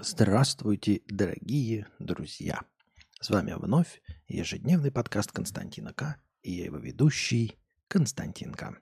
[0.00, 2.62] Здравствуйте, дорогие друзья!
[3.20, 6.16] С вами вновь ежедневный подкаст Константина К.
[6.42, 7.56] И я его ведущий
[7.86, 8.76] Константин К.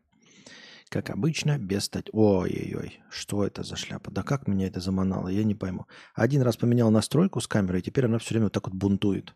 [0.89, 2.09] Как обычно, без стать...
[2.15, 4.11] Ой-ой-ой, что это за шляпа?
[4.11, 5.87] Да как меня это заманало, я не пойму.
[6.15, 9.35] Один раз поменял настройку с камерой, и теперь она все время вот так вот бунтует.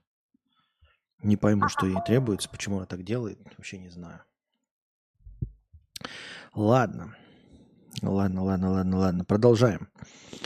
[1.22, 4.22] Не пойму, что ей требуется, почему она так делает, вообще не знаю.
[6.54, 7.14] Ладно.
[8.00, 9.24] Ладно, ладно, ладно, ладно.
[9.27, 9.90] Продолжаем.
[9.93, 10.36] А,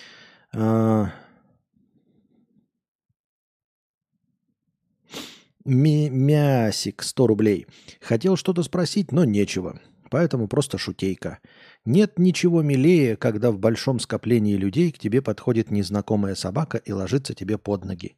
[5.65, 7.67] Мясик 100 рублей.
[8.01, 9.81] Хотел что-то спросить, но нечего.
[10.11, 11.39] Поэтому просто шутейка.
[11.85, 17.35] Нет ничего милее, когда в большом скоплении людей к тебе подходит незнакомая собака и ложится
[17.35, 18.17] тебе под ноги.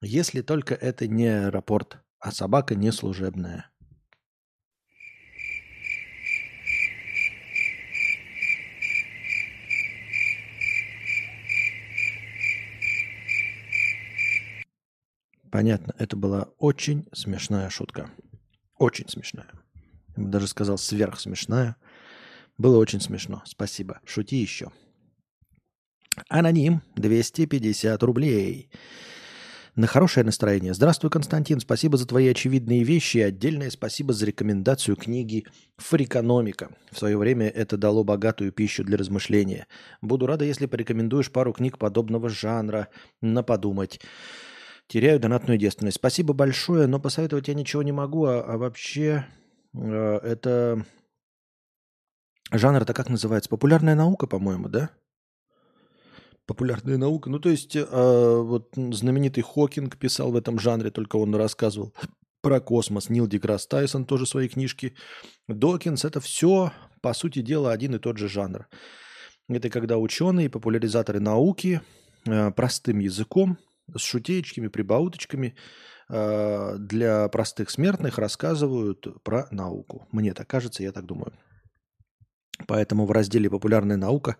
[0.00, 3.70] Если только это не аэропорт, а собака не служебная.
[15.50, 18.10] Понятно, это была очень смешная шутка.
[18.78, 19.48] Очень смешная.
[20.16, 21.76] Я бы даже сказал сверхсмешная.
[22.58, 23.42] Было очень смешно.
[23.44, 24.00] Спасибо.
[24.04, 24.70] Шути еще.
[26.28, 28.70] Аноним 250 рублей.
[29.74, 30.72] На хорошее настроение.
[30.72, 31.60] Здравствуй, Константин.
[31.60, 33.18] Спасибо за твои очевидные вещи.
[33.18, 35.44] И отдельное спасибо за рекомендацию книги
[35.76, 36.70] «Фрикономика».
[36.90, 39.66] В свое время это дало богатую пищу для размышления.
[40.00, 42.88] Буду рада, если порекомендуешь пару книг подобного жанра
[43.20, 44.00] на подумать.
[44.88, 45.96] Теряю донатную девственность.
[45.96, 48.26] Спасибо большое, но посоветовать я ничего не могу.
[48.26, 49.26] А, а вообще
[49.74, 50.84] э, это
[52.52, 53.50] жанр-то как называется?
[53.50, 54.90] Популярная наука, по-моему, да?
[56.46, 57.28] популярная наука.
[57.28, 61.92] Ну, то есть, э, вот знаменитый Хокинг писал в этом жанре, только он рассказывал
[62.40, 63.10] про космос.
[63.10, 64.94] Нил Деграсс Тайсон тоже свои книжки.
[65.48, 68.68] Докинс– это все, по сути дела, один и тот же жанр.
[69.48, 71.80] Это когда ученые, популяризаторы науки
[72.26, 73.58] э, простым языком,
[73.94, 75.54] с шутеечками, прибауточками
[76.08, 80.06] э, для простых смертных рассказывают про науку.
[80.12, 81.32] Мне так кажется, я так думаю.
[82.66, 84.36] Поэтому в разделе «Популярная наука»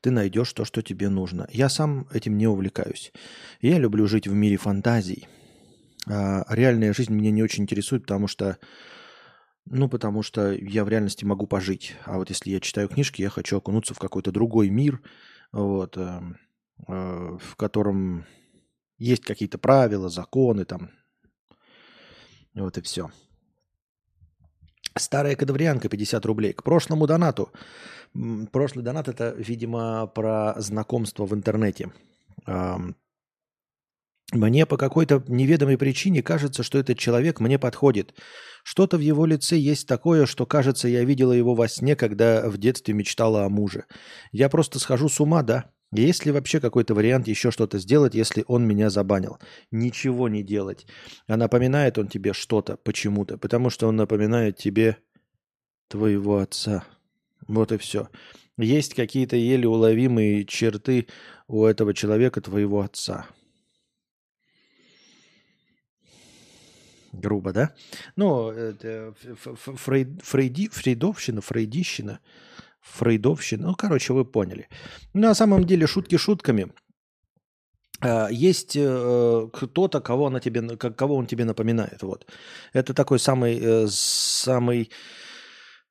[0.00, 1.48] ты найдешь то, что тебе нужно.
[1.50, 3.12] Я сам этим не увлекаюсь.
[3.60, 5.28] Я люблю жить в мире фантазий.
[6.06, 8.58] А реальная жизнь меня не очень интересует, потому что,
[9.64, 11.96] ну, потому что я в реальности могу пожить.
[12.04, 15.00] А вот если я читаю книжки, я хочу окунуться в какой-то другой мир,
[15.52, 16.20] вот, э,
[16.88, 18.26] э, в котором
[18.98, 20.90] есть какие-то правила, законы там.
[22.54, 23.10] Вот и все.
[24.96, 26.52] Старая кадаврианка, 50 рублей.
[26.52, 27.50] К прошлому донату.
[28.52, 31.92] Прошлый донат это, видимо, про знакомство в интернете.
[34.32, 38.14] Мне по какой-то неведомой причине кажется, что этот человек мне подходит.
[38.62, 42.56] Что-то в его лице есть такое, что, кажется, я видела его во сне, когда в
[42.56, 43.84] детстве мечтала о муже.
[44.32, 45.73] Я просто схожу с ума, да?
[45.94, 49.38] Есть ли вообще какой-то вариант еще что-то сделать, если он меня забанил?
[49.70, 50.86] Ничего не делать.
[51.28, 54.96] А напоминает он тебе что-то почему-то, потому что он напоминает тебе
[55.86, 56.84] твоего отца.
[57.46, 58.08] Вот и все.
[58.58, 61.06] Есть какие-то еле уловимые черты
[61.46, 63.26] у этого человека твоего отца.
[67.12, 67.72] Грубо, да?
[68.16, 72.18] Ну, это фрейд, фрейди, фрейдовщина, фрейдищина–
[72.84, 73.66] фрейдовщина.
[73.68, 74.68] Ну, короче, вы поняли.
[75.14, 76.72] На самом деле, шутки шутками.
[78.00, 82.02] А, есть э, кто-то, кого, она тебе, кого он тебе напоминает.
[82.02, 82.26] Вот.
[82.72, 84.90] Это такой самый, э, самый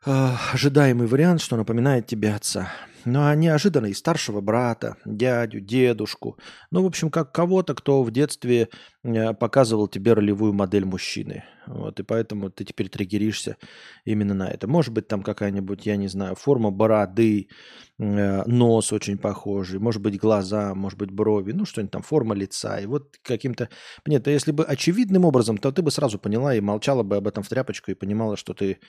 [0.05, 2.71] э, ожидаемый вариант, что напоминает тебе отца.
[3.05, 6.37] Ну, а неожиданно и старшего брата, дядю, дедушку.
[6.71, 8.69] Ну, в общем, как кого-то, кто в детстве
[9.03, 11.43] э, показывал тебе ролевую модель мужчины.
[11.67, 13.57] Вот, и поэтому ты теперь триггеришься
[14.05, 14.67] именно на это.
[14.67, 17.49] Может быть, там какая-нибудь, я не знаю, форма бороды,
[17.99, 22.79] э, нос очень похожий, может быть, глаза, может быть, брови, ну, что-нибудь там, форма лица.
[22.79, 23.69] И вот каким-то...
[24.05, 27.27] Нет, а если бы очевидным образом, то ты бы сразу поняла и молчала бы об
[27.27, 28.79] этом в тряпочку и понимала, что ты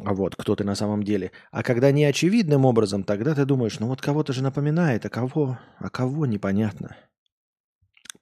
[0.00, 1.32] вот, кто ты на самом деле.
[1.50, 5.58] А когда не очевидным образом, тогда ты думаешь, ну вот кого-то же напоминает, а кого,
[5.78, 6.96] а кого непонятно.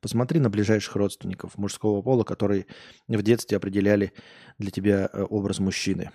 [0.00, 2.66] Посмотри на ближайших родственников мужского пола, которые
[3.08, 4.12] в детстве определяли
[4.58, 6.10] для тебя э, образ мужчины.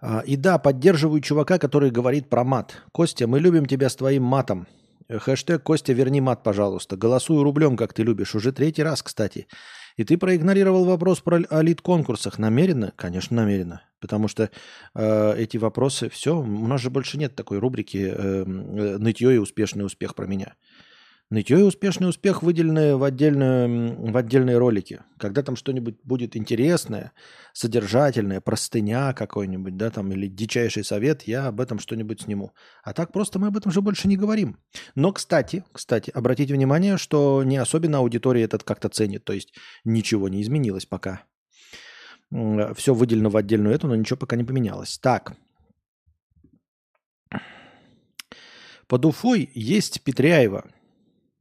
[0.00, 2.82] А, и да, поддерживаю чувака, который говорит про мат.
[2.92, 4.66] Костя, мы любим тебя с твоим матом.
[5.08, 6.96] Хэштег Костя, верни мат, пожалуйста.
[6.96, 8.34] Голосую рублем, как ты любишь.
[8.34, 9.46] Уже третий раз, кстати.
[9.98, 12.38] И ты проигнорировал вопрос про о лид-конкурсах.
[12.38, 12.92] Намеренно?
[12.94, 13.82] Конечно, намеренно.
[13.98, 14.48] Потому что
[14.94, 18.44] э, эти вопросы, все, у нас же больше нет такой рубрики э, э,
[18.98, 20.54] «Нытье и успешный успех про меня».
[21.30, 25.02] Нытье и успешный успех выделены в, отдельные, в отдельные ролики.
[25.18, 27.12] Когда там что-нибудь будет интересное,
[27.52, 32.52] содержательное, простыня какой-нибудь, да, там, или дичайший совет, я об этом что-нибудь сниму.
[32.82, 34.56] А так просто мы об этом же больше не говорим.
[34.94, 39.24] Но, кстати, кстати, обратите внимание, что не особенно аудитория этот как-то ценит.
[39.24, 39.52] То есть
[39.84, 41.24] ничего не изменилось пока.
[42.74, 44.98] Все выделено в отдельную эту, но ничего пока не поменялось.
[44.98, 45.36] Так.
[48.86, 50.64] Под Уфой есть Петряева–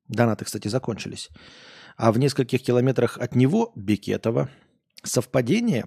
[0.07, 1.29] Донаты, кстати, закончились.
[1.97, 4.49] А в нескольких километрах от него Бекетова.
[5.03, 5.85] Совпадение?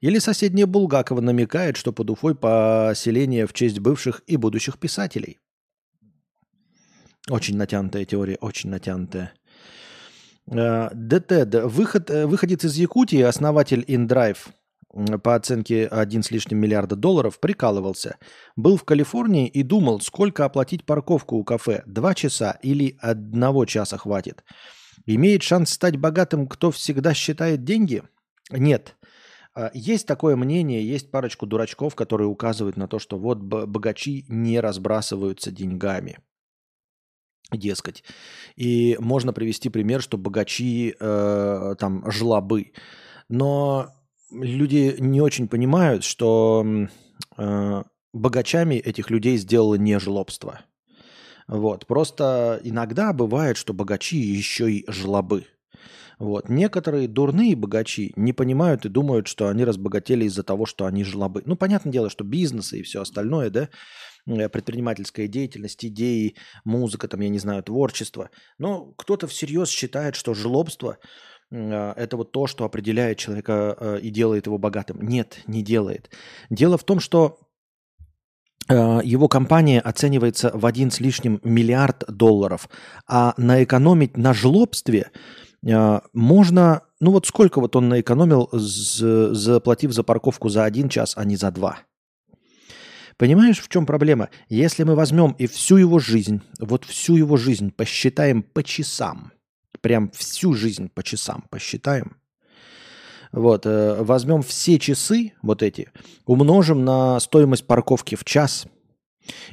[0.00, 5.38] Или соседняя Булгакова намекает, что под Уфой поселение в честь бывших и будущих писателей?
[7.28, 9.32] Очень натянутая теория, очень натянутая.
[10.50, 14.38] Э, ДТ, выход, э, выходец из Якутии, основатель InDrive,
[15.22, 18.16] по оценке один с лишним миллиарда долларов, прикалывался.
[18.56, 21.82] Был в Калифорнии и думал, сколько оплатить парковку у кафе.
[21.86, 24.44] Два часа или одного часа хватит.
[25.06, 28.02] Имеет шанс стать богатым, кто всегда считает деньги?
[28.50, 28.96] Нет.
[29.54, 34.60] А, есть такое мнение, есть парочку дурачков, которые указывают на то, что вот богачи не
[34.60, 36.18] разбрасываются деньгами.
[37.50, 38.04] Дескать.
[38.56, 42.72] И можно привести пример, что богачи э, там жлобы.
[43.30, 43.97] Но
[44.30, 46.66] люди не очень понимают, что
[47.36, 47.82] э,
[48.12, 50.60] богачами этих людей сделало не жлобство.
[51.46, 51.86] Вот.
[51.86, 55.46] Просто иногда бывает, что богачи еще и жлобы.
[56.18, 56.48] Вот.
[56.48, 61.42] Некоторые дурные богачи не понимают и думают, что они разбогатели из-за того, что они жлобы.
[61.46, 63.68] Ну, понятное дело, что бизнесы и все остальное, да,
[64.26, 66.34] э, предпринимательская деятельность, идеи,
[66.64, 68.30] музыка, там, я не знаю, творчество.
[68.58, 70.98] Но кто-то всерьез считает, что жлобство
[71.50, 75.00] это вот то, что определяет человека э, и делает его богатым.
[75.00, 76.10] Нет, не делает.
[76.50, 77.38] Дело в том, что
[78.68, 82.68] э, его компания оценивается в один с лишним миллиард долларов,
[83.06, 85.10] а наэкономить на жлобстве
[85.66, 91.24] э, можно, ну вот сколько вот он наэкономил, заплатив за парковку за один час, а
[91.24, 91.78] не за два.
[93.16, 94.28] Понимаешь, в чем проблема?
[94.48, 99.32] Если мы возьмем и всю его жизнь, вот всю его жизнь посчитаем по часам–
[99.80, 102.16] Прям всю жизнь по часам посчитаем.
[103.32, 105.90] Вот, э, возьмем все часы вот эти,
[106.24, 108.66] умножим на стоимость парковки в час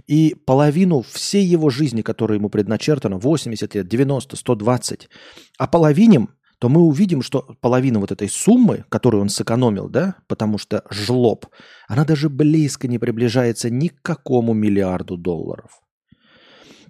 [0.08, 5.10] и половину всей его жизни, которая ему предначертана, 80 лет, 90, 120,
[5.58, 6.30] а половиним,
[6.60, 11.48] то мы увидим, что половина вот этой суммы, которую он сэкономил, да, потому что жлоб,
[11.88, 15.82] она даже близко не приближается ни к какому миллиарду долларов.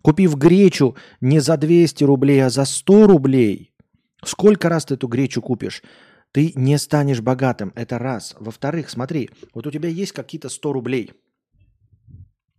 [0.05, 3.73] Купив гречу не за 200 рублей, а за 100 рублей,
[4.23, 5.81] сколько раз ты эту гречу купишь?
[6.31, 7.71] Ты не станешь богатым.
[7.75, 8.35] Это раз.
[8.39, 11.11] Во-вторых, смотри, вот у тебя есть какие-то 100 рублей,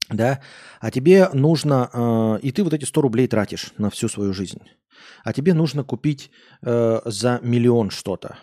[0.08, 0.40] да,
[0.80, 4.62] а тебе нужно, э, и ты вот эти 100 рублей тратишь на всю свою жизнь,
[5.22, 6.32] а тебе нужно купить
[6.62, 8.38] э, за миллион что-то.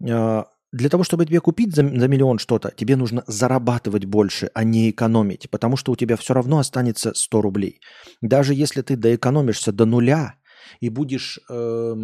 [0.00, 4.64] Э, для того, чтобы тебе купить за, за миллион что-то, тебе нужно зарабатывать больше, а
[4.64, 7.80] не экономить, потому что у тебя все равно останется 100 рублей.
[8.22, 10.36] Даже если ты доэкономишься до нуля
[10.80, 11.94] и будешь э,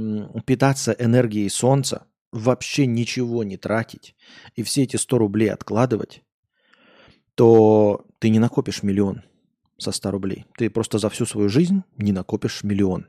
[0.45, 4.15] питаться энергией солнца, вообще ничего не тратить
[4.55, 6.23] и все эти 100 рублей откладывать,
[7.35, 9.23] то ты не накопишь миллион
[9.79, 10.45] со 100 рублей.
[10.59, 13.07] Ты просто за всю свою жизнь не накопишь миллион.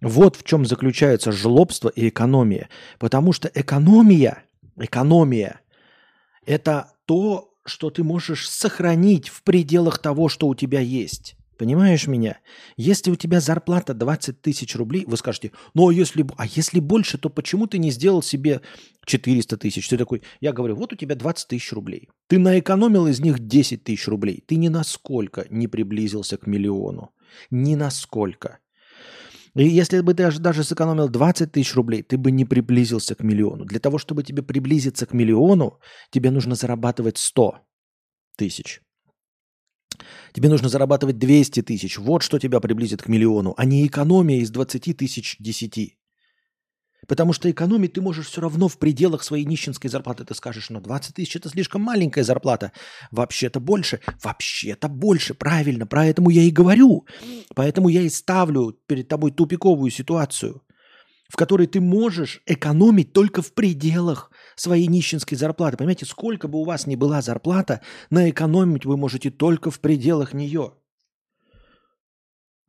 [0.00, 2.68] Вот в чем заключается жлобство и экономия.
[2.98, 4.44] Потому что экономия,
[4.76, 5.60] экономия–
[6.46, 11.36] это то, что ты можешь сохранить в пределах того, что у тебя есть.
[11.60, 12.38] Понимаешь меня?
[12.78, 17.18] Если у тебя зарплата 20 тысяч рублей, вы скажете, ну а если, а если больше,
[17.18, 18.62] то почему ты не сделал себе
[19.04, 19.86] 400 тысяч?
[19.86, 22.08] Ты такой, я говорю, вот у тебя 20 тысяч рублей.
[22.28, 24.42] Ты наэкономил из них 10 тысяч рублей.
[24.46, 27.10] Ты ни насколько не приблизился к миллиону.
[27.50, 28.60] Ни насколько.
[29.54, 33.64] И если бы ты даже сэкономил 20 тысяч рублей, ты бы не приблизился к миллиону.
[33.64, 35.80] Для того, чтобы тебе приблизиться к миллиону,
[36.10, 37.58] тебе нужно зарабатывать 100
[38.36, 38.80] тысяч.
[40.32, 41.98] Тебе нужно зарабатывать 200 тысяч.
[41.98, 45.98] Вот что тебя приблизит к миллиону, а не экономия из 20 тысяч 10.
[47.10, 50.24] Потому что экономить ты можешь все равно в пределах своей нищенской зарплаты.
[50.24, 52.70] Ты скажешь, ну 20 тысяч это слишком маленькая зарплата.
[53.10, 53.98] Вообще-то больше.
[54.22, 55.34] Вообще-то больше.
[55.34, 57.08] Правильно, про этому я и говорю.
[57.56, 60.62] Поэтому я и ставлю перед тобой тупиковую ситуацию,
[61.28, 65.78] в которой ты можешь экономить только в пределах своей нищенской зарплаты.
[65.78, 70.32] Понимаете, сколько бы у вас ни была зарплата, на экономить вы можете только в пределах
[70.32, 70.74] нее.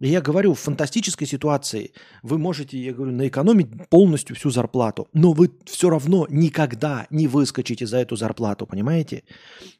[0.03, 1.93] Я говорю, в фантастической ситуации
[2.23, 7.85] вы можете, я говорю, наэкономить полностью всю зарплату, но вы все равно никогда не выскочите
[7.85, 9.23] за эту зарплату, понимаете?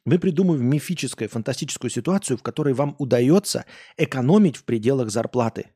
[0.04, 3.64] Мы придумываем мифическую, фантастическую ситуацию, в которой вам удается
[3.96, 5.70] экономить в пределах зарплаты.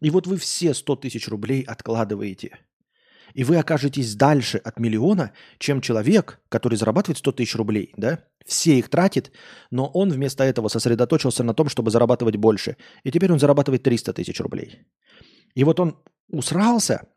[0.00, 2.60] И вот вы все 100 тысяч рублей откладываете.
[3.36, 8.24] И вы окажетесь дальше от миллиона, чем человек, который зарабатывает 100 тысяч рублей, да?
[8.46, 9.30] Все их тратит,
[9.70, 12.78] но он вместо этого сосредоточился на том, чтобы зарабатывать больше.
[13.04, 14.86] И теперь он зарабатывает 300 тысяч рублей.
[15.54, 17.08] И вот он усрался,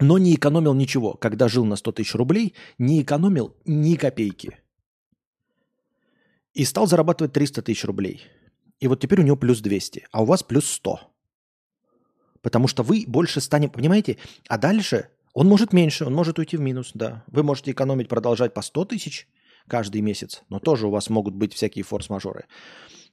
[0.00, 1.14] но не экономил ничего.
[1.14, 4.58] Когда жил на 100 тысяч рублей, не экономил ни копейки.
[6.54, 8.22] И стал зарабатывать 300 тысяч рублей.
[8.80, 10.98] И вот теперь у него плюс 200, а у вас плюс 100.
[12.42, 14.16] Потому что вы больше станете, понимаете?
[14.48, 17.24] А дальше он может меньше, он может уйти в минус, да.
[17.28, 19.28] Вы можете экономить, продолжать по 100 тысяч
[19.68, 22.46] каждый месяц, но тоже у вас могут быть всякие форс-мажоры.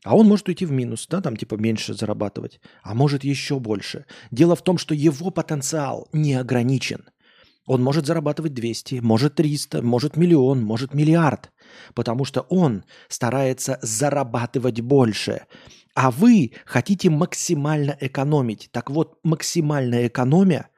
[0.03, 4.05] А он может уйти в минус, да, там типа меньше зарабатывать, а может еще больше.
[4.31, 7.05] Дело в том, что его потенциал не ограничен.
[7.65, 11.51] Он может зарабатывать 200, может 300, может миллион, может миллиард,
[11.93, 15.45] потому что он старается зарабатывать больше.
[15.93, 18.69] А вы хотите максимально экономить.
[18.71, 20.69] Так вот, максимальная экономия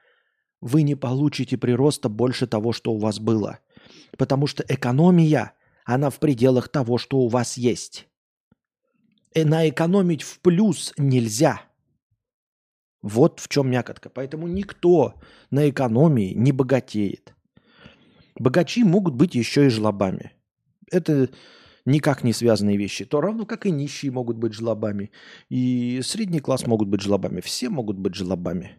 [0.62, 3.60] вы не получите прироста больше того, что у вас было.
[4.18, 5.54] Потому что экономия,
[5.86, 8.08] она в пределах того, что у вас есть.
[9.34, 11.62] И наэкономить в плюс нельзя.
[13.01, 14.10] Вот в чем мякотка.
[14.10, 15.16] Поэтому никто
[15.51, 17.34] на экономии не богатеет.
[18.38, 20.32] Богачи могут быть еще и жлобами.
[20.92, 21.30] Это
[21.86, 23.06] никак не связанные вещи.
[23.06, 25.12] То равно как и нищие могут быть жлобами.
[25.50, 27.42] И средний класс могут быть жлобами.
[27.42, 28.78] Все могут быть жлобами.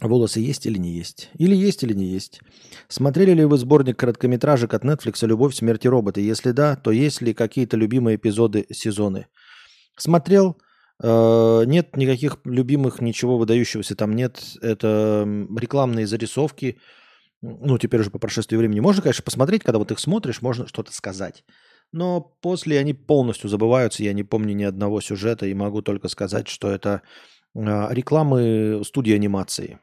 [0.00, 1.30] Волосы есть или не есть?
[1.34, 2.40] Или есть, или не есть?
[2.88, 6.20] Смотрели ли вы сборник короткометражек от Netflix «Любовь, смерть и роботы»?
[6.20, 9.26] Если да, то есть ли какие-то любимые эпизоды, сезоны?
[9.96, 10.56] Смотрел.
[11.02, 14.40] Э, нет никаких любимых, ничего выдающегося там нет.
[14.62, 15.26] Это
[15.58, 16.78] рекламные зарисовки.
[17.42, 18.80] Ну, теперь уже по прошествии времени.
[18.80, 21.44] Можно, конечно, посмотреть, когда вот их смотришь, можно что-то сказать.
[21.92, 24.04] Но после они полностью забываются.
[24.04, 27.02] Я не помню ни одного сюжета и могу только сказать, что это
[27.58, 29.80] рекламы студии анимации.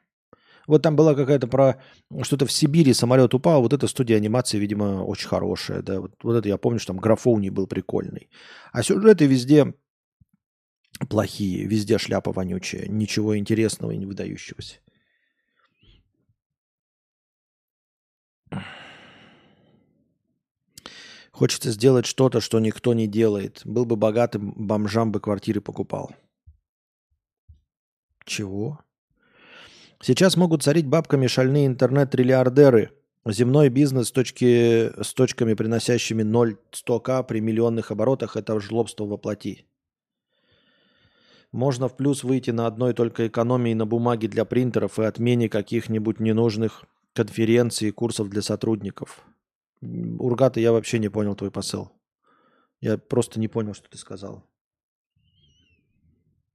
[0.68, 1.82] Вот там была какая-то про
[2.24, 3.62] что-то в Сибири самолет упал.
[3.62, 5.82] Вот эта студия анимации, видимо, очень хорошая.
[5.82, 6.02] Да?
[6.02, 8.30] Вот, вот это я помню, что там графоний был прикольный.
[8.72, 9.76] А сюжеты везде
[11.10, 12.88] плохие, везде шляпа вонючая.
[12.88, 14.80] Ничего интересного и не выдающегося.
[21.32, 23.62] Хочется сделать что-то, что никто не делает.
[23.66, 26.16] Был бы богатым, бомжам бы квартиры покупал.
[28.26, 28.80] Чего?
[30.02, 32.92] Сейчас могут царить бабками шальные интернет-триллиардеры.
[33.26, 39.66] Земной бизнес с, точки, с точками, приносящими 0-100к при миллионных оборотах– это жлобство воплоти.
[41.52, 46.20] Можно в плюс выйти на одной только экономии на бумаге для принтеров и отмене каких-нибудь
[46.20, 49.26] ненужных конференций и курсов для сотрудников.
[49.82, 51.92] Ургата, я вообще не понял твой посыл.
[52.82, 54.44] Я просто не понял, что ты сказал.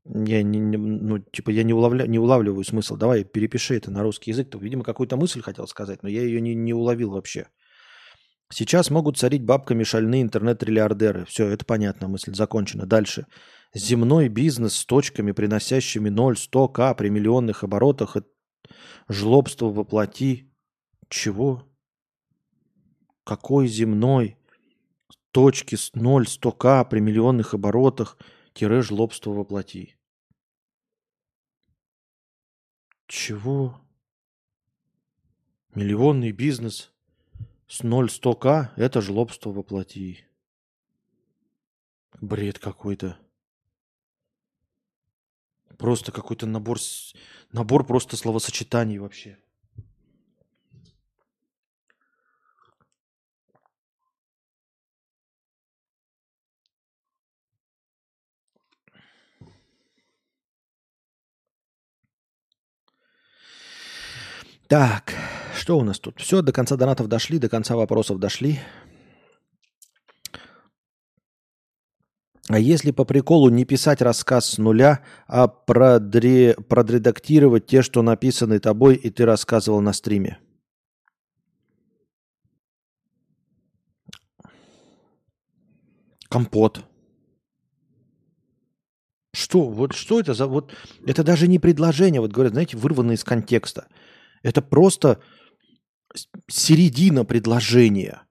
[0.05, 2.97] Я не, не, ну, типа, я не, уловля, не улавливаю смысл.
[2.97, 4.51] Давай перепиши это на русский язык.
[4.51, 7.49] Ты, видимо, какую-то мысль хотел сказать, но я ее не, не уловил вообще.
[8.53, 11.25] Сейчас могут царить бабками шальные интернет-триллиардеры.
[11.27, 12.87] Все, это понятно, мысль закончена.
[12.87, 13.27] Дальше.
[13.75, 18.17] Земной бизнес с точками, приносящими 0, 100к при миллионных оборотах.
[19.09, 20.51] Жлобство воплоти.
[21.09, 21.69] Чего?
[23.23, 24.39] Какой земной?
[25.31, 28.17] Точки с 0, 100к при миллионных оборотах–
[28.53, 29.97] тире жлобство воплоти.
[33.07, 33.81] Чего?
[35.75, 36.93] Миллионный бизнес
[37.67, 40.25] с 0-100к– это жлобство воплоти.
[42.21, 43.19] Бред какой-то.
[45.79, 46.79] Просто какой-то набор,
[47.53, 49.39] набор просто словосочетаний вообще.
[64.71, 65.15] Так,
[65.53, 66.21] что у нас тут?
[66.21, 68.61] Все, до конца донатов дошли, до конца вопросов дошли.
[72.49, 76.55] А если по приколу не писать рассказ с нуля, а продре...
[76.55, 80.39] продредактировать те, что написаны тобой, и ты рассказывал на стриме?
[86.29, 86.85] Компот.
[89.35, 89.69] Что?
[89.69, 90.47] Вот что это за...
[90.47, 90.73] Вот
[91.05, 93.89] это даже не предложение, вот говорят, знаете, вырвано из контекста.
[94.43, 95.21] Это просто
[96.49, 98.23] середина предложения.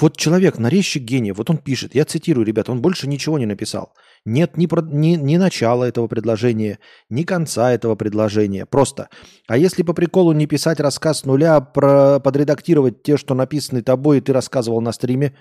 [0.00, 3.94] Вот человек, нарезчик гения, вот он пишет, я цитирую, ребята, он больше ничего не написал.
[4.24, 8.66] Нет ни, про, ни, ни начала этого предложения, ни конца этого предложения.
[8.66, 9.08] Просто.
[9.46, 14.18] А если по приколу не писать рассказ с нуля, про, подредактировать те, что написаны тобой,
[14.18, 15.34] и ты рассказывал на стриме,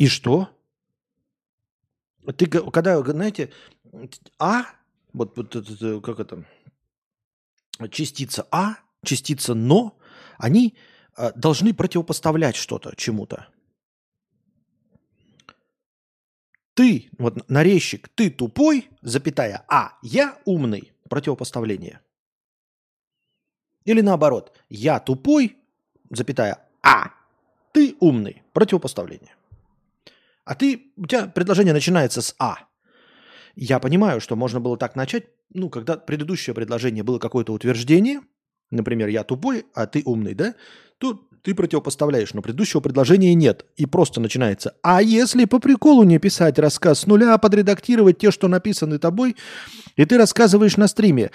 [0.00, 0.48] И что?
[2.38, 3.52] Ты когда, знаете,
[4.38, 4.64] А,
[5.12, 6.44] вот, вот это, как это,
[7.90, 9.98] частица А, частица Но,
[10.38, 10.76] они
[11.16, 13.48] а, должны противопоставлять что-то чему-то.
[16.74, 22.00] Ты, вот нарезчик, ты тупой, запятая, а я умный, противопоставление.
[23.84, 25.56] Или наоборот, я тупой,
[26.10, 27.10] запятая, а
[27.72, 29.34] ты умный, противопоставление.
[30.44, 32.69] А ты, у тебя предложение начинается с А.
[33.54, 38.20] Я понимаю, что можно было так начать, ну, когда предыдущее предложение было какое-то утверждение,
[38.70, 40.54] например, я тупой, а ты умный, да,
[40.98, 43.64] то ты противопоставляешь, но предыдущего предложения нет.
[43.76, 44.76] И просто начинается.
[44.82, 49.36] А если по приколу не писать рассказ с нуля, а подредактировать те, что написаны тобой,
[49.96, 51.30] и ты рассказываешь на стриме.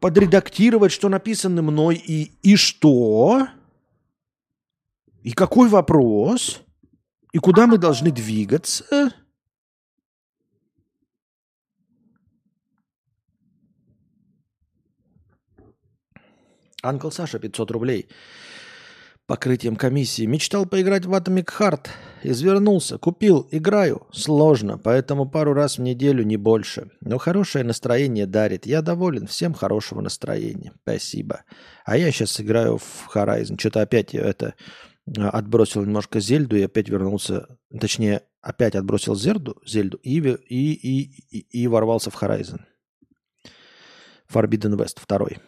[0.00, 3.48] Подредактировать, что написано мной, и, и что?
[5.22, 6.62] И какой вопрос?
[7.36, 9.12] И куда мы должны двигаться?
[16.80, 18.08] Анкл Саша 500 рублей.
[19.26, 20.24] Покрытием комиссии.
[20.24, 21.88] Мечтал поиграть в Atomic Heart.
[22.22, 22.96] Извернулся.
[22.96, 23.46] Купил.
[23.50, 24.06] Играю.
[24.12, 24.78] Сложно.
[24.78, 26.90] Поэтому пару раз в неделю, не больше.
[27.02, 28.64] Но хорошее настроение дарит.
[28.64, 29.26] Я доволен.
[29.26, 30.72] Всем хорошего настроения.
[30.84, 31.42] Спасибо.
[31.84, 33.60] А я сейчас играю в Horizon.
[33.60, 34.54] Что-то опять это
[35.14, 41.62] отбросил немножко Зельду и опять вернулся, точнее, опять отбросил Зельду, Зельду и, и, и, и,
[41.62, 42.60] и ворвался в Horizon.
[44.28, 45.38] Forbidden West второй.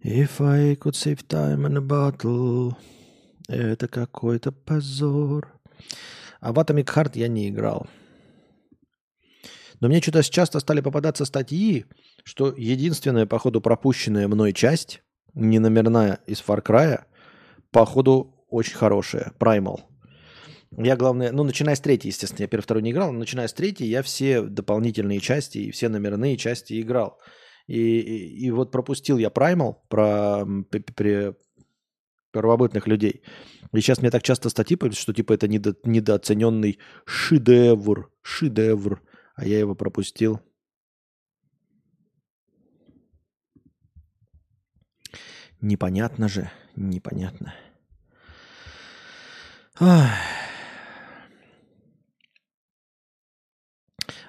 [0.00, 2.76] If I could save time in a bottle.
[3.48, 5.48] Это какой-то позор.
[6.40, 7.88] А в Atomic Heart я не играл.
[9.80, 11.86] Но мне что-то часто стали попадаться статьи,
[12.24, 15.02] что единственная, походу, пропущенная мной часть,
[15.34, 15.58] не
[16.26, 17.02] из Far Cry,
[17.70, 19.32] походу, очень хорошая.
[19.38, 19.80] Primal.
[20.76, 23.52] Я, главное, ну, начиная с третьей, естественно, я первый, второй не играл, но начиная с
[23.52, 27.18] третьей, я все дополнительные части и все номерные части играл.
[27.66, 31.34] И, и, и вот пропустил я Primal про при,
[32.32, 33.22] первобытных людей.
[33.72, 39.02] И сейчас мне так часто статьи пишут, что типа это недо, недооцененный шедевр, шедевр,
[39.38, 40.40] а я его пропустил.
[45.60, 47.54] Непонятно же, непонятно.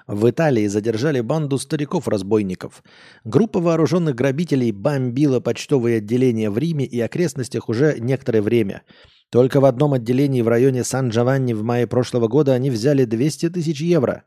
[0.06, 2.82] В Италии задержали банду стариков-разбойников.
[3.24, 8.82] Группа вооруженных грабителей бомбила почтовые отделения в Риме и окрестностях уже некоторое время.
[9.30, 13.80] Только в одном отделении в районе Сан-Джованни в мае прошлого года они взяли 200 тысяч
[13.80, 14.24] евро.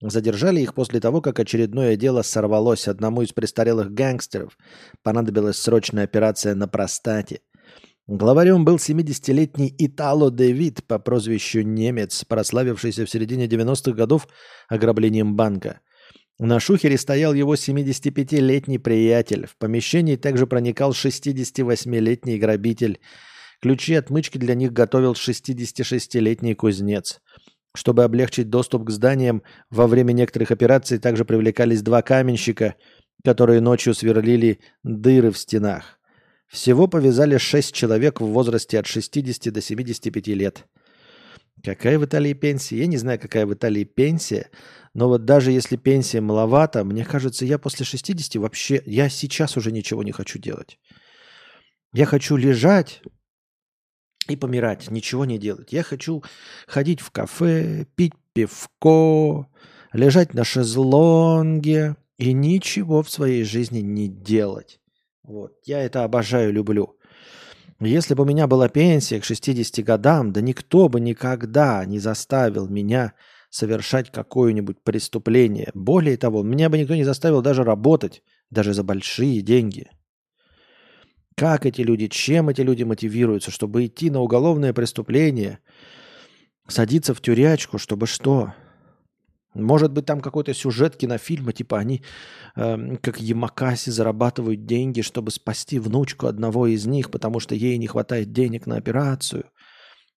[0.00, 4.58] Задержали их после того, как очередное дело сорвалось одному из престарелых гангстеров.
[5.02, 7.40] Понадобилась срочная операция на простате.
[8.06, 14.28] Главарем был 70-летний Итало Дэвид по прозвищу Немец, прославившийся в середине 90-х годов
[14.68, 15.80] ограблением банка.
[16.38, 19.46] На шухере стоял его 75-летний приятель.
[19.46, 23.00] В помещении также проникал 68-летний грабитель.
[23.62, 27.20] Ключи отмычки для них готовил 66-летний кузнец.
[27.76, 32.74] Чтобы облегчить доступ к зданиям, во время некоторых операций также привлекались два каменщика,
[33.22, 36.00] которые ночью сверлили дыры в стенах.
[36.46, 40.64] Всего повязали шесть человек в возрасте от 60 до 75 лет.
[41.62, 42.78] Какая в Италии пенсия?
[42.78, 44.48] Я не знаю, какая в Италии пенсия,
[44.94, 49.70] но вот даже если пенсия маловато, мне кажется, я после 60 вообще, я сейчас уже
[49.70, 50.78] ничего не хочу делать.
[51.92, 53.02] Я хочу лежать
[54.28, 55.72] и помирать, ничего не делать.
[55.72, 56.22] Я хочу
[56.66, 59.46] ходить в кафе, пить пивко,
[59.92, 64.80] лежать на шезлонге и ничего в своей жизни не делать.
[65.22, 65.54] Вот.
[65.64, 66.96] Я это обожаю, люблю.
[67.80, 72.68] Если бы у меня была пенсия к 60 годам, да никто бы никогда не заставил
[72.68, 73.12] меня
[73.50, 75.70] совершать какое-нибудь преступление.
[75.74, 79.90] Более того, меня бы никто не заставил даже работать, даже за большие деньги.
[81.36, 85.58] Как эти люди, чем эти люди мотивируются, чтобы идти на уголовное преступление,
[86.66, 88.54] садиться в тюрячку, чтобы что?
[89.52, 92.02] Может быть, там какой-то сюжет кинофильма, типа они,
[92.56, 97.86] э, как Ямакаси, зарабатывают деньги, чтобы спасти внучку одного из них, потому что ей не
[97.86, 99.44] хватает денег на операцию.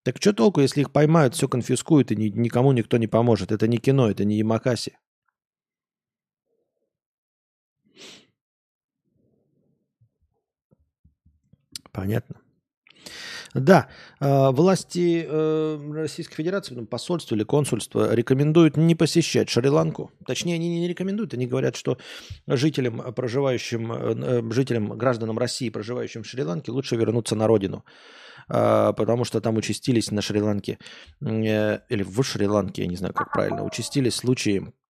[0.04, 3.52] Так что толку, если их поймают, все конфискуют, и ни, никому никто не поможет?
[3.52, 4.94] Это не кино, это не Ямакаси.
[12.00, 12.36] Понятно.
[13.56, 13.88] Да,
[14.20, 20.12] э, власти э, Российской Федерации, ну, посольство или консульство рекомендуют не посещать Шри-Ланку.
[20.28, 21.98] Точнее, они не рекомендуют, они говорят, что
[22.46, 27.84] жителям, проживающим, жителям, гражданам России, проживающим в Шри-Ланке, лучше вернуться на родину
[28.48, 30.80] потому что там участились на Шри-Ланке,
[31.22, 34.89] или в Шри-Ланке, я не знаю, как правильно, участились случаи Э,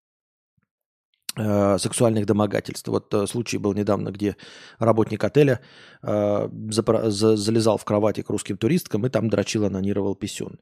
[1.36, 2.88] сексуальных домогательств.
[2.88, 4.36] Вот э, случай был недавно, где
[4.80, 5.60] работник отеля
[6.02, 10.60] э, залезал в кровати к русским туристкам и там дрочил, анонировал писюн.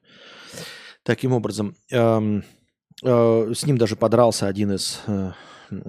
[1.02, 2.44] Таким образом, эм,
[3.02, 5.00] с ним даже подрался один из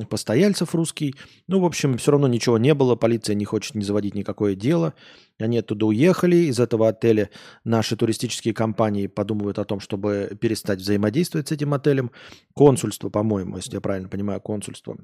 [0.09, 1.15] постояльцев русский.
[1.47, 4.93] Ну, в общем, все равно ничего не было, полиция не хочет не заводить никакое дело.
[5.39, 7.29] Они оттуда уехали из этого отеля.
[7.63, 12.11] Наши туристические компании подумывают о том, чтобы перестать взаимодействовать с этим отелем.
[12.53, 14.97] Консульство, по-моему, если я правильно понимаю, консульство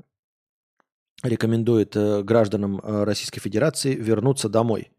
[1.23, 4.91] рекомендует э, гражданам э, Российской Федерации вернуться домой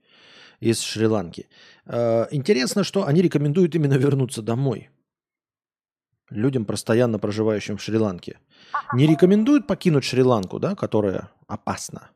[0.60, 1.48] из Шри-Ланки.
[1.84, 4.90] Э, интересно, что они рекомендуют именно вернуться домой
[6.30, 8.38] людям, постоянно проживающим в Шри-Ланке.
[8.94, 12.10] Не рекомендуют покинуть Шри-Ланку, да, которая опасна.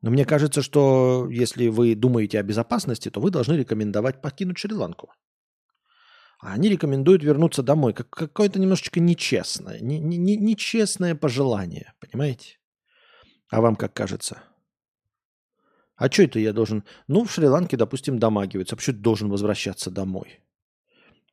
[0.00, 5.12] Но мне кажется, что если вы думаете о безопасности, то вы должны рекомендовать покинуть Шри-Ланку.
[6.40, 7.92] А они рекомендуют вернуться домой.
[7.92, 12.58] Как какое-то немножечко нечестное, не, не, не, нечестное пожелание, понимаете?
[13.48, 14.42] А вам как кажется?
[15.94, 16.82] А что это я должен...
[17.06, 18.74] Ну, в Шри-Ланке, допустим, домагиваются.
[18.74, 20.40] А почему должен возвращаться домой?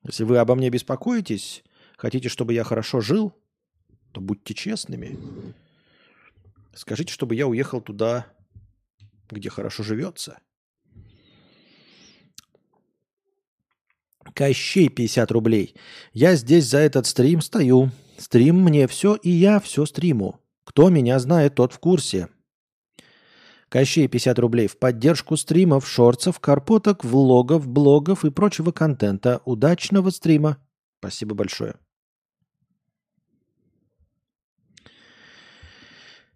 [0.04, 1.64] Если вы обо мне беспокоитесь,
[1.98, 3.34] хотите, чтобы я хорошо жил,
[4.12, 5.18] то будьте честными.
[6.74, 8.28] Скажите, чтобы я уехал туда,
[9.30, 10.40] где хорошо живется.
[14.34, 15.76] Кощей 50 рублей.
[16.14, 17.92] Я здесь за этот стрим стою.
[18.18, 20.40] Стрим мне все, и я все стриму.
[20.64, 22.30] Кто меня знает, тот в курсе.
[23.70, 29.42] Кощей 50 рублей в поддержку стримов, шорцев, карпоток, влогов, блогов и прочего контента.
[29.46, 30.58] Удачного стрима.
[31.00, 31.76] Спасибо большое.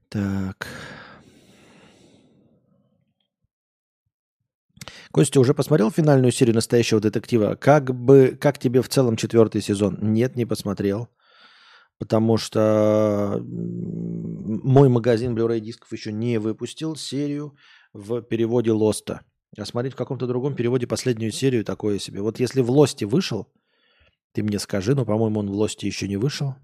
[0.09, 0.67] Так.
[5.11, 7.55] Костя, уже посмотрел финальную серию настоящего детектива?
[7.55, 9.97] Как бы, как тебе в целом четвертый сезон?
[10.01, 11.09] Нет, не посмотрел
[11.99, 17.55] потому что мой магазин Blu-ray дисков еще не выпустил серию
[17.93, 19.21] в переводе Лоста.
[19.57, 22.21] А смотреть в каком-то другом переводе последнюю серию такое себе.
[22.21, 23.51] Вот если в Лосте вышел,
[24.31, 26.55] ты мне скажи, но, по-моему, он в Лосте еще не вышел.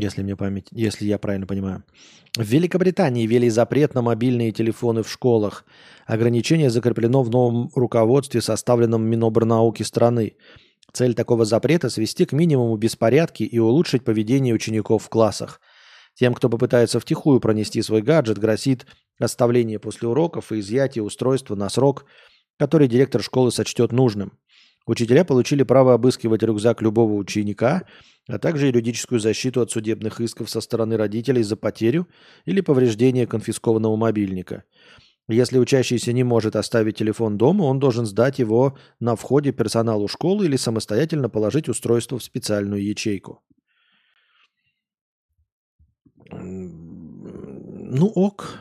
[0.00, 1.84] Если мне память, если я правильно понимаю.
[2.36, 5.66] В Великобритании ввели запрет на мобильные телефоны в школах.
[6.06, 10.36] Ограничение закреплено в новом руководстве, составленном Минобрнауки страны.
[10.94, 15.60] Цель такого запрета– свести к минимуму беспорядки и улучшить поведение учеников в классах.
[16.14, 18.86] Тем, кто попытается втихую пронести свой гаджет, грозит
[19.18, 22.06] оставление после уроков и изъятие устройства на срок,
[22.58, 24.38] который директор школы сочтет нужным.
[24.86, 27.84] Учителя получили право обыскивать рюкзак любого ученика–
[28.28, 32.06] а также юридическую защиту от судебных исков со стороны родителей за потерю
[32.44, 34.64] или повреждение конфискованного мобильника.
[35.28, 40.46] Если учащийся не может оставить телефон дома, он должен сдать его на входе персоналу школы
[40.46, 43.40] или самостоятельно положить устройство в специальную ячейку.
[46.30, 48.58] Ну ок.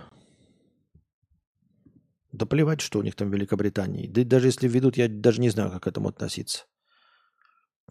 [2.31, 4.07] Да плевать, что у них там в Великобритании.
[4.07, 6.65] Да даже если введут, я даже не знаю, как к этому относиться.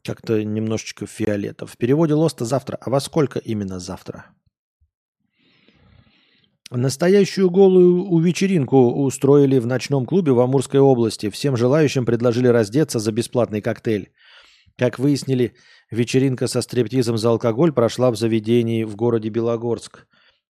[0.03, 1.67] Как-то немножечко фиолета.
[1.67, 2.79] В переводе Лоста завтра.
[2.81, 4.27] А во сколько именно завтра?
[6.71, 11.29] Настоящую голую вечеринку устроили в ночном клубе в Амурской области.
[11.29, 14.13] Всем желающим предложили раздеться за бесплатный коктейль.
[14.79, 15.55] Как выяснили,
[15.91, 20.07] вечеринка со стриптизом за алкоголь прошла в заведении в городе Белогорск.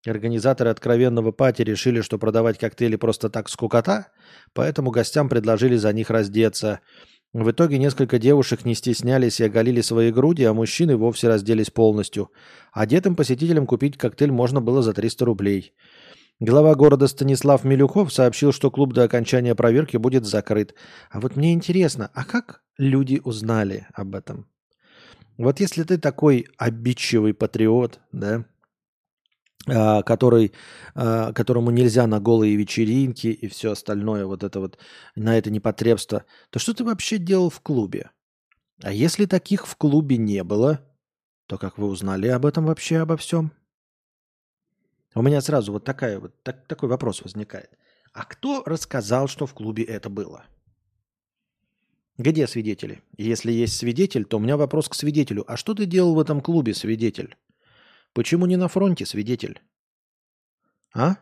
[0.07, 4.09] Организаторы откровенного пати решили, что продавать коктейли просто так скукота,
[4.55, 6.81] поэтому гостям предложили за них раздеться–
[7.33, 12.33] в итоге несколько девушек не стеснялись и оголили свои груди, а мужчины вовсе разделись полностью.
[12.73, 15.73] Одетым посетителям купить коктейль можно было за 300 рублей.
[16.41, 20.75] Глава города Станислав Милюков сообщил, что клуб до окончания проверки будет закрыт.
[21.09, 24.49] А вот мне интересно, а как люди узнали об этом?
[25.39, 28.45] Вот если ты такой обидчивый патриот, да,
[29.67, 30.53] который,
[30.95, 34.79] а, которому нельзя на голые вечеринки и все остальное, вот это вот,
[35.17, 38.11] на это непотребство, то что ты вообще делал в клубе?
[38.83, 40.81] А если таких в клубе не было,
[41.47, 43.53] то как вы узнали об этом вообще, обо всем?
[45.15, 47.71] У меня сразу вот, такая, вот так, такой вопрос возникает.
[48.13, 50.45] А кто рассказал, что в клубе это было?
[52.17, 53.03] Где свидетели?
[53.17, 55.45] Если есть свидетель, то у меня вопрос к свидетелю.
[55.51, 57.37] А что ты делал в этом клубе, свидетель?
[58.13, 59.61] Почему не на фронте, свидетель?
[60.95, 61.17] А?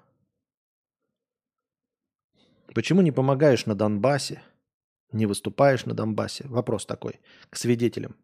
[2.74, 4.42] Почему не помогаешь на Донбассе?
[5.12, 6.46] Не выступаешь на Донбассе?
[6.48, 7.20] Вопрос такой
[7.50, 8.16] к свидетелям.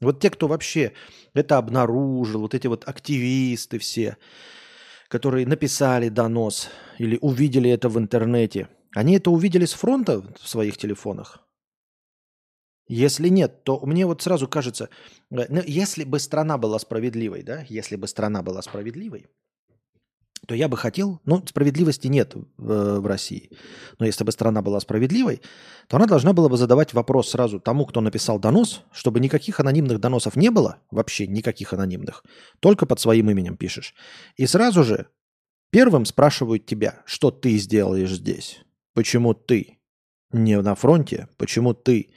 [0.00, 0.92] Вот те, кто вообще
[1.34, 4.18] это обнаружил, вот эти вот активисты все,
[5.08, 10.76] которые написали донос или увидели это в интернете, они это увидели с фронта в своих
[10.76, 11.43] телефонах?
[12.86, 14.90] Если нет, то мне вот сразу кажется,
[15.30, 19.26] э, ну, если бы страна была справедливой, да, если бы страна была справедливой,
[20.46, 23.50] то я бы хотел, ну, справедливости нет в, в России,
[23.98, 25.40] но если бы страна была справедливой,
[25.88, 29.98] то она должна была бы задавать вопрос сразу тому, кто написал донос, чтобы никаких анонимных
[30.00, 32.22] доносов не было, вообще никаких анонимных,
[32.60, 33.94] только под своим именем пишешь.
[34.36, 35.08] И сразу же
[35.70, 38.60] первым спрашивают тебя, что ты сделаешь здесь,
[38.92, 39.78] почему ты
[40.34, 42.08] не на фронте, почему ты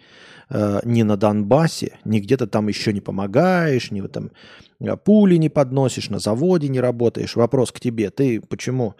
[0.49, 4.31] э, не на Донбассе, не где-то там еще не помогаешь, не там
[4.79, 7.35] э, пули не подносишь, на заводе не работаешь.
[7.35, 8.09] Вопрос к тебе.
[8.09, 8.95] Ты почему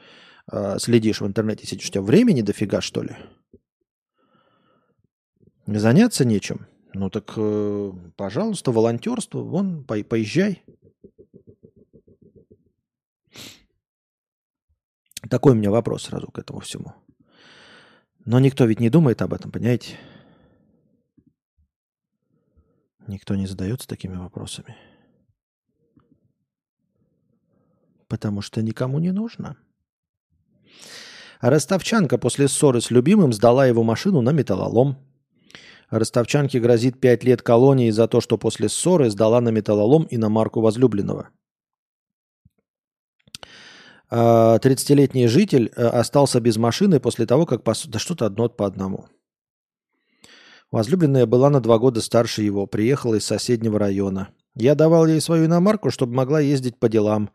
[0.52, 1.90] э, следишь в интернете, сидишь?
[1.90, 3.16] У тебя времени дофига, что ли?
[5.66, 6.68] Заняться нечем?
[6.94, 10.64] Ну так, э, пожалуйста, волонтерство, вон, по поезжай.
[15.30, 16.94] Такой у меня вопрос сразу к этому всему.
[18.28, 19.96] Но никто ведь не думает об этом, понимаете?
[23.08, 24.76] Никто не задается такими вопросами.
[28.10, 29.56] Потому что никому не нужно.
[31.40, 34.98] Ростовчанка после ссоры с любимым сдала его машину на металлолом.
[35.90, 40.28] Ростовчанке грозит 5 лет колонии за то, что после ссоры сдала на металлолом и на
[40.28, 41.30] марку возлюбленного.
[44.12, 47.64] 30-летний а, житель э, остался без машины после того, как...
[47.64, 47.86] Пос...
[47.88, 49.06] Да что-то одно по одному.
[50.72, 54.30] Возлюбленная была на два года старше его, приехала из соседнего района.
[54.56, 57.30] Я давал ей свою иномарку, чтобы могла ездить по делам.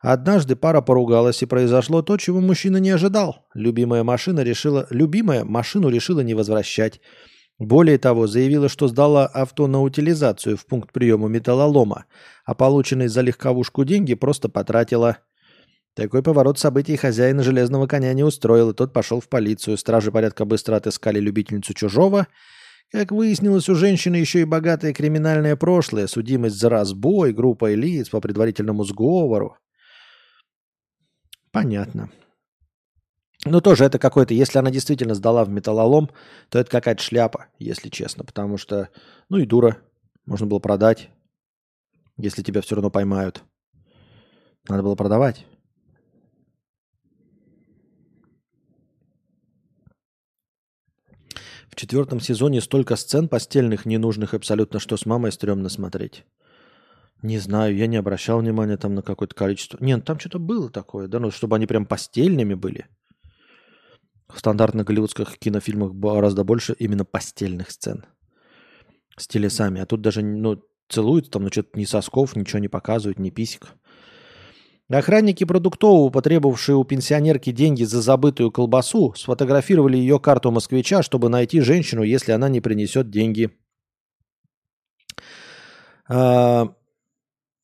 [0.00, 3.46] Однажды пара поругалась, и произошло то, чего мужчина не ожидал.
[3.54, 4.86] Любимая машина решила...
[4.90, 7.00] Любимая машину решила не возвращать.
[7.58, 12.06] Более того, заявила, что сдала авто на утилизацию в пункт приема металлолома,
[12.46, 15.18] а полученные за легковушку деньги просто потратила.
[15.94, 19.76] Такой поворот событий хозяина железного коня не устроил, и тот пошел в полицию.
[19.76, 22.26] Стражи порядка быстро отыскали любительницу чужого–
[22.90, 28.20] как выяснилось, у женщины еще и богатое криминальное прошлое, судимость за разбой, группой лиц по
[28.20, 29.56] предварительному сговору.
[31.52, 32.10] Понятно.
[33.44, 36.10] Но тоже это какой-то, если она действительно сдала в металлолом,
[36.48, 38.24] то это какая-то шляпа, если честно.
[38.24, 38.90] Потому что,
[39.28, 39.78] ну и дура,
[40.26, 41.10] можно было продать,
[42.16, 43.44] если тебя все равно поймают.
[44.68, 45.46] Надо было продавать.
[51.70, 56.24] В четвертом сезоне столько сцен постельных, ненужных абсолютно, что с мамой стрёмно смотреть.
[57.22, 59.78] Не знаю, я не обращал внимания там на какое-то количество.
[59.80, 62.86] Нет, ну там что-то было такое, да, ну чтобы они прям постельными были.
[64.28, 68.06] В стандартных голливудских кинофильмах гораздо больше именно постельных сцен.
[69.16, 69.80] С телесами.
[69.80, 73.74] А тут даже, ну, целуются там, ну, что-то ни сосков, ничего не показывают, ни писек.
[74.90, 81.60] Охранники продуктового, потребовавшие у пенсионерки деньги за забытую колбасу, сфотографировали ее карту москвича, чтобы найти
[81.60, 83.50] женщину, если она не принесет деньги.
[86.08, 86.74] А,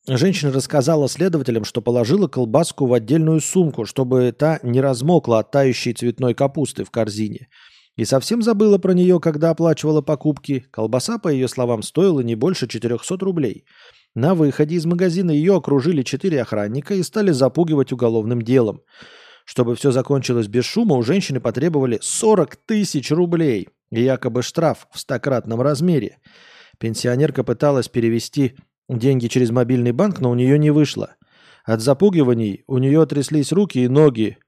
[0.06, 5.94] женщина рассказала следователям, что положила колбаску в отдельную сумку, чтобы та не размокла от тающей
[5.94, 7.48] цветной капусты в корзине.
[7.96, 10.66] И совсем забыла про нее, когда оплачивала покупки.
[10.70, 13.64] Колбаса, по ее словам, стоила не больше 400 рублей–
[14.16, 18.80] на выходе из магазина ее окружили четыре охранника и стали запугивать уголовным делом.
[19.44, 25.60] Чтобы все закончилось без шума, у женщины потребовали 40 тысяч рублей якобы штраф в стократном
[25.60, 26.16] размере.
[26.78, 28.56] Пенсионерка пыталась перевести
[28.88, 31.14] деньги через мобильный банк, но у нее не вышло.
[31.66, 34.38] От запугиваний у нее тряслись руки и ноги.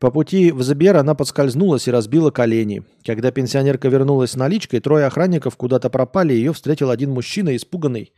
[0.00, 2.82] По пути в Сбер она подскользнулась и разбила колени.
[3.06, 8.12] Когда пенсионерка вернулась с наличкой, трое охранников куда-то пропали, ее встретил один мужчина, испуганный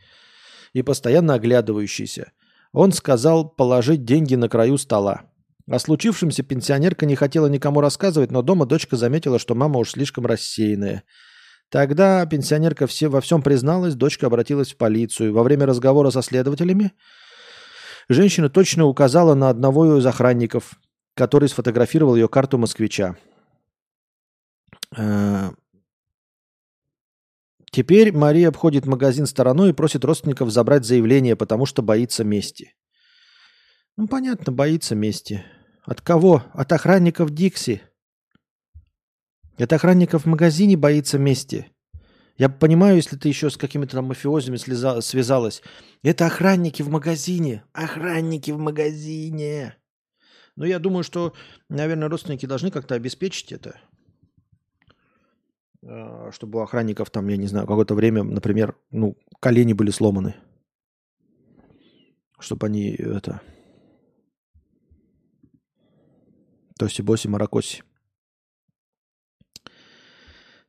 [0.75, 2.33] и постоянно оглядывающийся.
[2.73, 5.21] Он сказал положить деньги на краю стола.
[5.71, 10.25] О случившемся пенсионерка не хотела никому рассказывать, но дома дочка заметила, что мама уж слишком
[10.25, 11.03] рассеянная.
[11.69, 15.33] Тогда пенсионерка все, во всем призналась, дочка обратилась в полицию.
[15.33, 16.91] Во время разговора со следователями
[18.09, 20.73] женщина точно указала на одного из охранников,
[21.15, 23.15] который сфотографировал ее карту москвича.
[27.75, 32.73] Теперь Мария обходит магазин стороной и просит родственников забрать заявление, потому что боится мести.
[33.97, 35.43] Ну, понятно, боится мести.
[35.83, 36.41] От кого?
[36.53, 37.81] От охранников Дикси.
[39.57, 41.69] От охранников в магазине боится мести.
[42.37, 45.61] Я понимаю, если ты еще с какими-то там мафиозами слеза- связалась.
[46.01, 47.65] Это охранники в магазине.
[47.73, 49.75] Охранники в магазине.
[50.55, 51.33] Но я думаю, что,
[51.67, 53.81] наверное, родственники должны как-то обеспечить это.
[55.87, 60.35] А, чтобы у охранников там, я не знаю, какое-то время, например, ну, колени были сломаны.
[62.39, 63.41] Чтобы они это...
[66.77, 67.83] Тоси Боси Маракоси.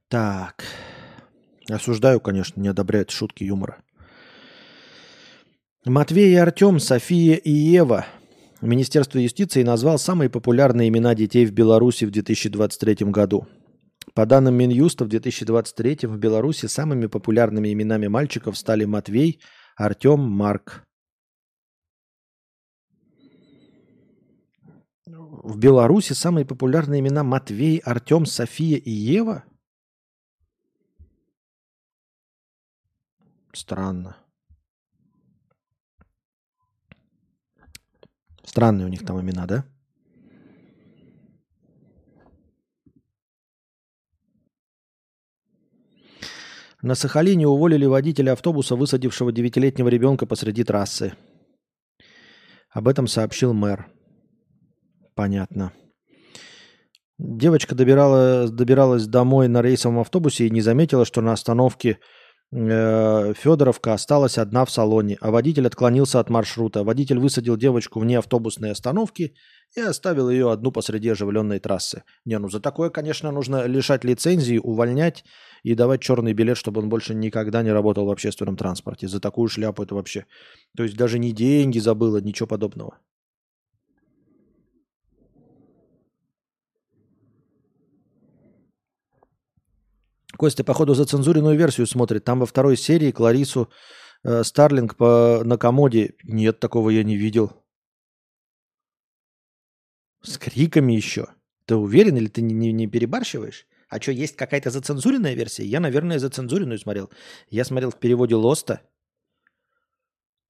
[0.08, 0.64] Так.
[1.68, 3.82] Осуждаю, конечно, не одобряют шутки юмора.
[5.84, 8.06] Матвей и Артем, София и Ева.
[8.60, 13.48] Министерство юстиции назвал самые популярные имена детей в Беларуси в 2023 году.
[14.16, 19.42] По данным Минюста, в 2023 в Беларуси самыми популярными именами мальчиков стали Матвей,
[19.76, 20.86] Артем, Марк.
[25.04, 29.44] В Беларуси самые популярные имена Матвей, Артем, София и Ева–
[33.56, 34.16] Странно.
[38.44, 39.64] Странные у них там имена, да?
[46.86, 51.14] На Сахалине уволили водителя автобуса, высадившего девятилетнего ребенка посреди трассы.
[52.70, 53.88] Об этом сообщил мэр.
[55.16, 55.72] Понятно.
[57.18, 61.98] Девочка добирала, добиралась домой на рейсовом автобусе и не заметила, что на остановке
[62.52, 66.84] Э, Федоровка осталась одна в салоне, а водитель отклонился от маршрута.
[66.84, 69.34] Водитель высадил девочку вне автобусной остановки
[69.76, 72.04] и оставил ее одну посреди оживленной трассы.
[72.24, 75.24] Не, ну за такое, конечно, нужно лишать лицензии, увольнять
[75.66, 79.08] и давать черный билет, чтобы он больше никогда не работал в общественном транспорте.
[79.08, 80.24] За такую шляпу это вообще...
[80.76, 82.98] То есть даже не деньги забыла, ничего подобного.
[90.38, 92.22] Костя, походу, за цензуренную версию смотрит.
[92.22, 93.68] Там во второй серии Кларису
[94.22, 96.14] э, Старлинг по, на комоде.
[96.22, 97.50] Нет, такого я не видел.
[100.22, 101.26] С криками еще.
[101.64, 103.66] Ты уверен или ты не, не, не перебарщиваешь?
[103.88, 105.64] А что, есть какая-то зацензуренная версия?
[105.64, 107.10] Я, наверное, зацензуренную смотрел.
[107.50, 108.80] Я смотрел в переводе Лоста.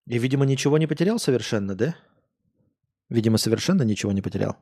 [0.06, 1.96] И, видимо, ничего не потерял совершенно, да?
[3.10, 4.56] Видимо, совершенно ничего не потерял.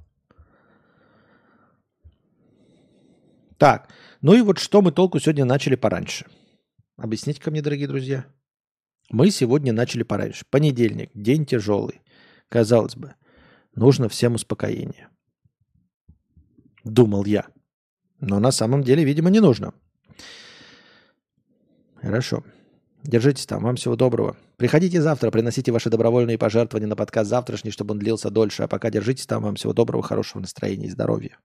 [3.59, 3.89] Так,
[4.21, 6.27] ну и вот что мы толку сегодня начали пораньше.
[6.97, 8.27] Объясните ко мне, дорогие друзья.
[9.11, 10.45] Мы сегодня начали пораньше.
[10.51, 12.01] Понедельник, день тяжелый.
[12.49, 13.15] Казалось бы,
[13.75, 15.09] нужно всем успокоение.
[16.85, 17.47] Думал я.
[18.25, 19.75] Но на самом деле, видимо, не нужно.
[22.01, 22.43] Хорошо.
[23.03, 23.63] Держитесь там.
[23.63, 24.37] Вам всего доброго.
[24.57, 28.63] Приходите завтра, приносите ваши добровольные пожертвования на подкаст завтрашний, чтобы он длился дольше.
[28.63, 29.43] А пока держитесь там.
[29.43, 31.39] Вам всего доброго, хорошего настроения и здоровья.